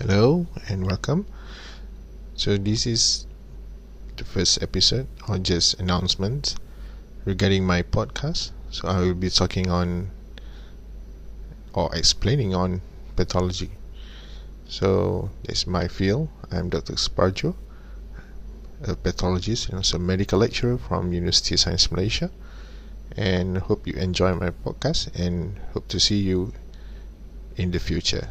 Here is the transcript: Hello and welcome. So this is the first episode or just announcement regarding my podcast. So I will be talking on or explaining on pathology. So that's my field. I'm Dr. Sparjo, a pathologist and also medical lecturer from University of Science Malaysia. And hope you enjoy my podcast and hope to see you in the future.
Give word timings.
Hello 0.00 0.46
and 0.66 0.86
welcome. 0.86 1.26
So 2.34 2.56
this 2.56 2.86
is 2.86 3.26
the 4.16 4.24
first 4.24 4.62
episode 4.62 5.06
or 5.28 5.36
just 5.36 5.78
announcement 5.78 6.56
regarding 7.26 7.66
my 7.66 7.82
podcast. 7.82 8.52
So 8.70 8.88
I 8.88 9.00
will 9.00 9.12
be 9.12 9.28
talking 9.28 9.68
on 9.68 10.08
or 11.74 11.94
explaining 11.94 12.54
on 12.54 12.80
pathology. 13.14 13.72
So 14.66 15.28
that's 15.44 15.66
my 15.66 15.86
field. 15.86 16.30
I'm 16.50 16.70
Dr. 16.70 16.94
Sparjo, 16.94 17.54
a 18.82 18.96
pathologist 18.96 19.68
and 19.68 19.84
also 19.84 19.98
medical 19.98 20.38
lecturer 20.38 20.78
from 20.78 21.12
University 21.12 21.56
of 21.56 21.60
Science 21.60 21.92
Malaysia. 21.92 22.30
And 23.18 23.58
hope 23.58 23.86
you 23.86 23.92
enjoy 24.00 24.32
my 24.34 24.48
podcast 24.48 25.12
and 25.14 25.60
hope 25.74 25.88
to 25.88 26.00
see 26.00 26.16
you 26.24 26.54
in 27.58 27.70
the 27.72 27.78
future. 27.78 28.30